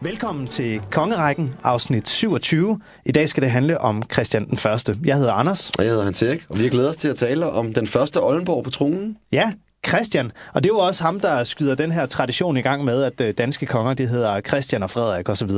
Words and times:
Velkommen 0.00 0.46
til 0.46 0.80
Kongerækken, 0.90 1.54
afsnit 1.62 2.08
27. 2.08 2.80
I 3.06 3.12
dag 3.12 3.28
skal 3.28 3.42
det 3.42 3.50
handle 3.50 3.80
om 3.80 4.02
Christian 4.12 4.48
den 4.48 4.58
Første. 4.58 4.98
Jeg 5.04 5.16
hedder 5.16 5.32
Anders. 5.32 5.70
Og 5.70 5.84
jeg 5.84 5.90
hedder 5.90 6.04
Hans 6.04 6.22
Erik, 6.22 6.46
og 6.48 6.58
vi 6.58 6.62
har 6.62 6.70
glædet 6.70 6.88
os 6.90 6.96
til 6.96 7.08
at 7.08 7.16
tale 7.16 7.50
om 7.50 7.74
den 7.74 7.86
første 7.86 8.22
Oldenborg 8.22 8.64
på 8.64 8.70
tronen. 8.70 9.16
Ja, 9.32 9.52
Christian. 9.88 10.32
Og 10.54 10.64
det 10.64 10.70
er 10.70 10.74
jo 10.74 10.78
også 10.78 11.04
ham, 11.04 11.20
der 11.20 11.44
skyder 11.44 11.74
den 11.74 11.92
her 11.92 12.06
tradition 12.06 12.56
i 12.56 12.60
gang 12.60 12.84
med, 12.84 13.02
at 13.02 13.20
øh, 13.20 13.34
danske 13.38 13.66
konger, 13.66 13.94
de 13.94 14.06
hedder 14.06 14.40
Christian 14.40 14.82
og 14.82 14.90
Frederik 14.90 15.28
osv. 15.28 15.50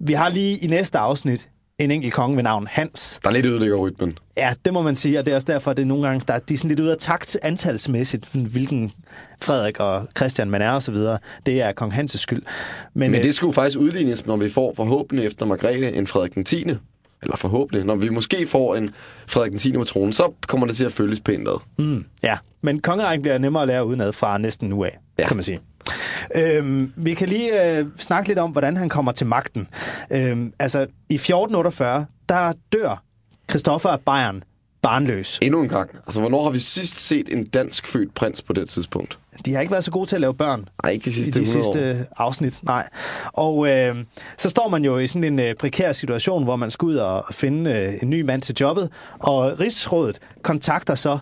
Vi 0.00 0.12
har 0.12 0.28
lige 0.28 0.58
i 0.58 0.66
næste 0.66 0.98
afsnit 0.98 1.48
en 1.78 1.90
enkelt 1.90 2.14
konge 2.14 2.36
ved 2.36 2.42
navn 2.42 2.66
Hans. 2.70 3.20
Der 3.22 3.28
er 3.28 3.32
lidt 3.32 3.46
ødelægger 3.46 3.76
rytmen. 3.76 4.18
Ja, 4.36 4.54
det 4.64 4.72
må 4.72 4.82
man 4.82 4.96
sige, 4.96 5.18
og 5.18 5.26
det 5.26 5.32
er 5.32 5.34
også 5.34 5.52
derfor, 5.52 5.70
at 5.70 5.76
det 5.76 5.82
er 5.82 5.86
nogle 5.86 6.06
gange, 6.06 6.24
der, 6.28 6.38
de 6.38 6.54
er 6.54 6.58
sådan 6.58 6.68
lidt 6.68 6.80
ude 6.80 6.92
af 6.92 6.98
takt 6.98 7.36
antalsmæssigt, 7.42 8.26
hvilken 8.26 8.92
Frederik 9.42 9.80
og 9.80 10.08
Christian 10.16 10.50
man 10.50 10.62
er 10.62 10.70
og 10.70 10.82
så 10.82 10.92
videre. 10.92 11.18
Det 11.46 11.62
er 11.62 11.72
kong 11.72 11.92
Hans' 11.92 12.18
skyld. 12.18 12.42
Men, 12.94 13.10
Men 13.10 13.22
det 13.22 13.34
skulle 13.34 13.54
faktisk 13.54 13.78
udlignes, 13.78 14.26
når 14.26 14.36
vi 14.36 14.50
får 14.50 14.74
forhåbentlig 14.76 15.26
efter 15.26 15.46
Margrethe 15.46 15.92
en 15.92 16.06
Frederik 16.06 16.34
den 16.34 16.44
10. 16.44 16.64
Eller 17.22 17.36
forhåbentlig. 17.36 17.84
Når 17.84 17.96
vi 17.96 18.08
måske 18.08 18.46
får 18.46 18.74
en 18.74 18.94
Frederik 19.26 19.50
den 19.50 19.58
10. 19.58 19.72
på 19.72 19.84
tronen, 19.84 20.12
så 20.12 20.32
kommer 20.46 20.66
det 20.66 20.76
til 20.76 20.84
at 20.84 20.92
følges 20.92 21.20
pænt 21.20 21.48
ad. 21.48 21.60
Mm, 21.78 22.04
ja, 22.22 22.38
men 22.62 22.80
kongerækken 22.80 23.22
bliver 23.22 23.38
nemmere 23.38 23.62
at 23.62 23.68
lære 23.68 23.86
udenad 23.86 24.12
fra 24.12 24.38
næsten 24.38 24.68
nu 24.68 24.84
af, 24.84 24.98
ja. 25.18 25.26
kan 25.26 25.36
man 25.36 25.44
sige. 25.44 25.60
Øhm, 26.34 26.92
vi 26.96 27.14
kan 27.14 27.28
lige 27.28 27.78
øh, 27.78 27.86
snakke 27.98 28.28
lidt 28.28 28.38
om, 28.38 28.50
hvordan 28.50 28.76
han 28.76 28.88
kommer 28.88 29.12
til 29.12 29.26
magten. 29.26 29.68
Øhm, 30.10 30.52
altså, 30.58 30.80
i 31.08 31.14
1448, 31.14 32.06
der 32.28 32.52
dør 32.72 33.02
Christoffer 33.50 33.88
af 33.88 34.00
Bayern 34.00 34.42
barnløs. 34.82 35.38
Endnu 35.42 35.62
en 35.62 35.68
gang. 35.68 35.90
Altså, 36.06 36.20
hvornår 36.20 36.42
har 36.42 36.50
vi 36.50 36.58
sidst 36.58 36.98
set 36.98 37.28
en 37.32 37.46
dansk 37.46 37.86
født 37.86 38.14
prins 38.14 38.42
på 38.42 38.52
det 38.52 38.68
tidspunkt? 38.68 39.18
De 39.44 39.54
har 39.54 39.60
ikke 39.60 39.70
været 39.70 39.84
så 39.84 39.90
gode 39.90 40.06
til 40.06 40.16
at 40.16 40.20
lave 40.20 40.34
børn. 40.34 40.68
Nej, 40.82 40.92
ikke 40.92 41.04
de 41.04 41.12
sidste 41.12 41.40
I 41.40 41.44
de 41.44 41.48
sidste 41.48 42.06
år. 42.18 42.22
afsnit, 42.22 42.60
nej. 42.62 42.88
Og 43.32 43.68
øh, 43.68 43.96
så 44.38 44.48
står 44.48 44.68
man 44.68 44.84
jo 44.84 44.98
i 44.98 45.06
sådan 45.06 45.24
en 45.24 45.38
øh, 45.38 45.54
prekær 45.54 45.92
situation, 45.92 46.44
hvor 46.44 46.56
man 46.56 46.70
skal 46.70 46.86
ud 46.86 46.96
og 46.96 47.24
finde 47.32 47.70
øh, 47.70 47.92
en 48.02 48.10
ny 48.10 48.20
mand 48.22 48.42
til 48.42 48.54
jobbet, 48.60 48.90
og 49.18 49.60
Rigsrådet 49.60 50.18
kontakter 50.42 50.94
så 50.94 51.18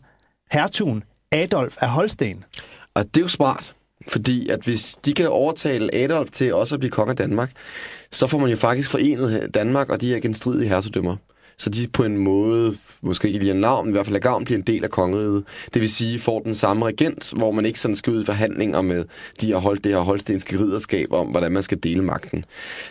hertugen 0.52 1.02
Adolf 1.32 1.76
af 1.80 1.88
Holsten. 1.88 2.44
Og 2.94 3.04
det 3.04 3.16
er 3.16 3.20
jo 3.20 3.28
smart, 3.28 3.74
fordi 4.08 4.48
at 4.48 4.60
hvis 4.64 4.96
de 5.04 5.12
kan 5.12 5.28
overtale 5.28 5.94
Adolf 5.94 6.30
til 6.30 6.54
også 6.54 6.74
at 6.74 6.80
blive 6.80 6.90
konge 6.90 7.10
af 7.10 7.16
Danmark, 7.16 7.50
så 8.10 8.26
får 8.26 8.38
man 8.38 8.50
jo 8.50 8.56
faktisk 8.56 8.90
forenet 8.90 9.54
Danmark 9.54 9.90
og 9.90 10.00
de 10.00 10.08
her 10.08 10.20
genstridige 10.20 10.68
hertugdømmer. 10.68 11.16
Så 11.58 11.70
de 11.70 11.88
på 11.92 12.04
en 12.04 12.16
måde, 12.16 12.76
måske 13.02 13.28
ikke 13.28 13.38
lige 13.38 13.50
en 13.50 13.60
navn, 13.60 13.86
men 13.86 13.92
i 13.92 13.94
hvert 13.94 14.06
fald 14.06 14.16
af 14.16 14.22
gavn, 14.22 14.44
bliver 14.44 14.58
en 14.58 14.64
del 14.66 14.84
af 14.84 14.90
kongeriget. 14.90 15.44
Det 15.74 15.82
vil 15.82 15.90
sige, 15.90 16.18
får 16.18 16.40
den 16.40 16.54
samme 16.54 16.86
regent, 16.86 17.32
hvor 17.36 17.50
man 17.50 17.66
ikke 17.66 17.80
sådan 17.80 17.96
skal 17.96 18.12
ud 18.12 18.22
i 18.22 18.26
forhandlinger 18.26 18.80
med 18.80 19.04
de 19.40 19.52
har 19.52 19.58
holdt 19.58 19.84
det 19.84 19.92
her 19.92 19.98
holstenske 19.98 20.58
ridderskab 20.58 21.12
om, 21.12 21.26
hvordan 21.26 21.52
man 21.52 21.62
skal 21.62 21.78
dele 21.82 22.02
magten. 22.02 22.44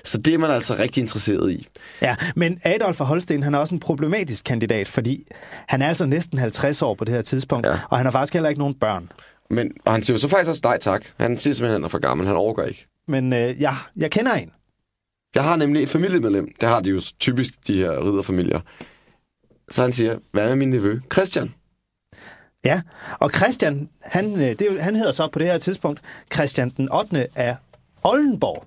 Så 0.04 0.18
det 0.18 0.34
er 0.34 0.38
man 0.38 0.52
altså 0.52 0.76
rigtig 0.80 1.02
interesseret 1.02 1.52
i. 1.52 1.68
Ja, 2.02 2.16
men 2.36 2.60
Adolf 2.64 3.02
af 3.02 3.08
Holsten, 3.08 3.44
han 3.44 3.54
er 3.54 3.60
også 3.60 3.76
en 3.76 3.80
problematisk 3.80 4.44
kandidat, 4.44 4.88
fordi 4.88 5.28
han 5.68 5.82
er 5.82 5.88
altså 5.88 6.06
næsten 6.06 6.38
50 6.38 6.82
år 6.82 6.94
på 6.94 7.06
det 7.06 7.16
her 7.16 7.22
tidspunkt, 7.22 7.68
ja. 7.68 7.80
og 7.90 7.98
han 7.98 8.06
har 8.06 8.12
faktisk 8.12 8.34
heller 8.34 8.50
ikke 8.50 8.60
nogen 8.60 8.74
børn. 8.74 9.10
Men 9.50 9.72
og 9.86 9.92
han 9.92 10.04
siger 10.04 10.16
jo 10.16 10.20
så 10.20 10.28
faktisk 10.28 10.50
også 10.50 10.62
nej 10.64 10.78
tak. 10.78 11.06
Han 11.18 11.38
siger 11.38 11.54
simpelthen, 11.54 11.76
at 11.76 11.80
han 11.80 11.84
er 11.84 11.90
for 11.90 12.00
gammel. 12.00 12.28
Han 12.28 12.36
overgår 12.36 12.64
ikke. 12.64 12.88
Men 13.08 13.34
øh, 13.34 13.62
ja, 13.62 13.76
jeg 13.96 14.12
kender 14.12 14.34
en. 14.34 14.52
Jeg 15.36 15.44
har 15.44 15.56
nemlig 15.56 15.84
et 15.84 15.90
familiemedlem. 15.90 16.48
Det 16.62 16.70
har 16.70 16.80
de 16.80 16.90
jo 16.90 17.02
typisk, 17.20 17.68
de 17.68 17.78
her 17.78 18.08
ridderfamilier. 18.08 18.60
Så 19.72 19.82
han 19.82 19.92
siger, 19.92 20.18
hvad 20.32 20.52
er 20.52 20.56
min 20.56 20.70
nevø? 20.70 21.00
Christian. 21.14 21.54
Ja, 22.66 22.82
og 23.20 23.32
Christian, 23.36 23.90
han, 24.02 24.42
øh, 24.42 24.60
det 24.60 24.82
han 24.82 24.96
hedder 24.96 25.12
så 25.12 25.28
på 25.28 25.40
det 25.40 25.48
her 25.48 25.58
tidspunkt 25.58 26.02
Christian 26.34 26.70
den 26.70 26.92
8. 26.92 27.28
af 27.36 27.56
Oldenborg. 28.04 28.66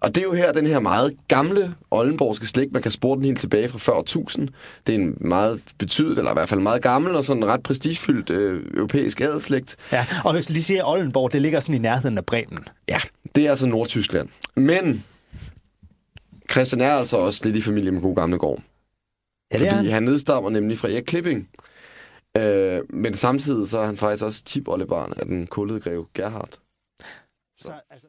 Og 0.00 0.14
det 0.14 0.20
er 0.20 0.24
jo 0.24 0.32
her 0.32 0.52
den 0.52 0.66
her 0.66 0.80
meget 0.80 1.14
gamle 1.28 1.74
Oldenborgske 1.90 2.46
slægt. 2.46 2.72
Man 2.72 2.82
kan 2.82 2.90
spore 2.90 3.16
den 3.16 3.24
helt 3.24 3.40
tilbage 3.40 3.68
fra 3.68 3.78
før 3.78 3.98
1000. 3.98 4.48
Det 4.86 4.94
er 4.94 4.98
en 4.98 5.16
meget 5.20 5.60
betydet, 5.78 6.18
eller 6.18 6.30
i 6.30 6.34
hvert 6.34 6.48
fald 6.48 6.60
meget 6.60 6.82
gammel 6.82 7.16
og 7.16 7.24
sådan 7.24 7.46
ret 7.46 7.62
prestigefyldt 7.62 8.30
øh, 8.30 8.64
europæisk 8.74 9.20
adelslægt. 9.20 9.76
Ja, 9.92 10.06
og 10.24 10.32
hvis 10.32 10.50
lige 10.50 10.62
siger 10.62 10.84
Oldenborg, 10.84 11.32
det 11.32 11.42
ligger 11.42 11.60
sådan 11.60 11.74
i 11.74 11.78
nærheden 11.78 12.18
af 12.18 12.26
Bremen. 12.26 12.58
Ja, 12.88 12.98
det 13.34 13.46
er 13.46 13.50
altså 13.50 13.66
Nordtyskland. 13.66 14.28
Men 14.56 15.04
Christian 16.50 16.80
er 16.80 16.90
altså 16.90 17.16
også 17.16 17.44
lidt 17.44 17.56
i 17.56 17.60
familie 17.60 17.90
med 17.90 18.00
god 18.00 18.16
gamle 18.16 18.38
gård. 18.38 18.62
Ja, 19.52 19.58
det 19.58 19.68
Fordi 19.68 19.84
han. 19.84 19.94
han 19.94 20.02
nedstammer 20.02 20.50
nemlig 20.50 20.78
fra 20.78 20.88
Erik 20.88 21.02
Klipping. 21.02 21.48
Øh, 22.36 22.80
men 22.90 23.14
samtidig 23.14 23.68
så 23.68 23.78
er 23.78 23.86
han 23.86 23.96
faktisk 23.96 24.24
også 24.24 24.44
tip 24.44 24.68
af 24.68 25.26
den 25.26 25.46
kullede 25.46 25.80
greve 25.80 26.06
Gerhard. 26.14 26.50
Så. 26.50 26.58
Så, 27.56 27.72
altså... 27.90 28.02